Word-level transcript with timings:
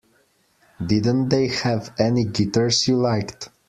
Didn't 0.83 1.29
they 1.29 1.45
have 1.47 1.93
any 1.99 2.23
guitars 2.25 2.87
you 2.87 2.95
liked? 2.95 3.49